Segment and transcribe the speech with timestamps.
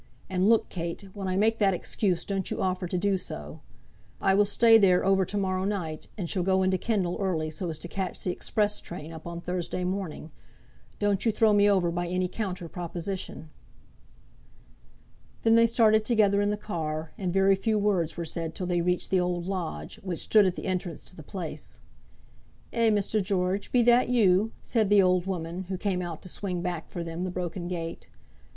[0.31, 3.61] And look, Kate, when I make that excuse don't you offer to do so.
[4.19, 7.69] I will stay there over to morrow night, and shall go into Kendal early, so
[7.69, 10.31] as to catch the express train up on Thursday morning.
[10.97, 13.51] Don't you throw me over by any counter proposition."
[15.43, 18.81] Then they started together in the car, and very few words were said till they
[18.81, 21.79] reached the old lodge, which stood at the entrance to the place.
[22.73, 23.21] "Eh, Mr.
[23.21, 27.03] George; be that you?" said the old woman, who came out to swing back for
[27.03, 28.07] them the broken gate.